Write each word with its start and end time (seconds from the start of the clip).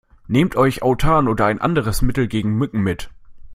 Nehmt 0.27 0.55
euch 0.55 0.81
Autan 0.81 1.27
oder 1.27 1.45
ein 1.45 1.61
anderes 1.61 2.01
Mittel 2.01 2.27
gegen 2.27 2.57
Mücken 2.57 2.81
mit. 2.81 3.11